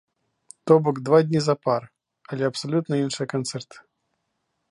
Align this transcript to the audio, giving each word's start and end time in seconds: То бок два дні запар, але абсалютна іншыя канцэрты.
То 0.69 0.73
бок 0.85 0.95
два 1.09 1.19
дні 1.27 1.41
запар, 1.49 1.81
але 2.33 2.43
абсалютна 2.51 2.93
іншыя 3.05 3.27
канцэрты. 3.37 3.77